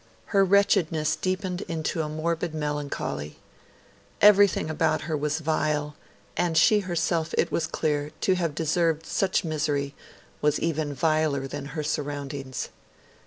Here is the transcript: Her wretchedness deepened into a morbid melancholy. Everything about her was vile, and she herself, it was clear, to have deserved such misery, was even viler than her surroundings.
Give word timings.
Her 0.33 0.43
wretchedness 0.43 1.15
deepened 1.15 1.61
into 1.67 2.01
a 2.01 2.09
morbid 2.09 2.55
melancholy. 2.55 3.37
Everything 4.19 4.67
about 4.67 5.01
her 5.01 5.15
was 5.15 5.37
vile, 5.37 5.93
and 6.35 6.57
she 6.57 6.79
herself, 6.79 7.35
it 7.37 7.51
was 7.51 7.67
clear, 7.67 8.09
to 8.21 8.33
have 8.33 8.55
deserved 8.55 9.05
such 9.05 9.43
misery, 9.43 9.93
was 10.41 10.59
even 10.59 10.95
viler 10.95 11.45
than 11.47 11.65
her 11.77 11.83
surroundings. 11.83 12.69